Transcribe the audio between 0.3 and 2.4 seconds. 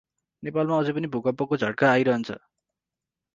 नेपालमा अझै पनि भुकम्पको झट्का अाइरन्छ।